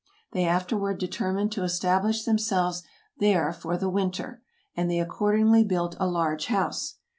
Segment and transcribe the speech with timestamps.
[0.31, 2.81] They afterward determined to establish themselves
[3.19, 4.41] there for the winter,
[4.75, 6.95] and they accordingly built a large house.